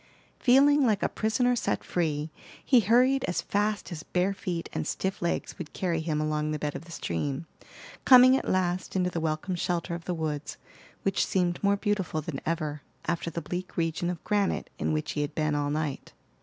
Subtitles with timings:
[0.39, 2.31] Feeling like a prisoner set free,
[2.65, 6.57] he hurried as fast as bare feet and stiff legs would carry him along the
[6.57, 7.45] bed of the stream,
[8.03, 10.57] coming at last into the welcome shelter of the woods,
[11.03, 15.21] which seemed more beautiful than ever, after the bleak region of granite in which he
[15.21, 16.13] had been all night.